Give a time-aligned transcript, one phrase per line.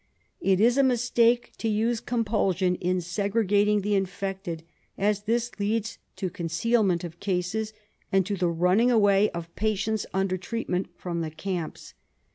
[0.39, 4.63] It is a mistake to use compulsion in segregating the infected,
[4.97, 7.71] as this leads to concealment of cases
[8.11, 11.93] and to the running away of patients under treatment from the camps.